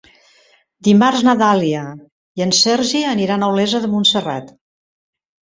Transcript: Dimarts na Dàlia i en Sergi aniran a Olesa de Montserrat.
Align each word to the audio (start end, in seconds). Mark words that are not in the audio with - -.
Dimarts 0.87 1.21
na 1.27 1.35
Dàlia 1.41 1.83
i 2.41 2.45
en 2.47 2.55
Sergi 2.61 3.03
aniran 3.11 3.47
a 3.49 3.53
Olesa 3.53 3.83
de 3.87 3.93
Montserrat. 3.95 4.51